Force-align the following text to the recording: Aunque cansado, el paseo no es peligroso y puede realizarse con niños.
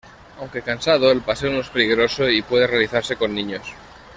Aunque 0.39 0.63
cansado, 0.63 1.11
el 1.11 1.21
paseo 1.21 1.51
no 1.51 1.59
es 1.59 1.69
peligroso 1.69 2.27
y 2.27 2.41
puede 2.41 2.65
realizarse 2.65 3.17
con 3.17 3.35
niños. 3.35 3.61